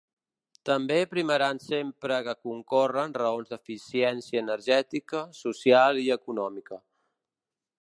També 0.67 0.95
primaran 1.09 1.59
sempre 1.65 2.17
que 2.27 2.33
concorren 2.47 3.13
raons 3.23 3.51
d’eficiència 3.51 4.43
energètica, 4.45 5.21
social 5.41 6.01
i 6.05 6.07
econòmica. 6.17 6.81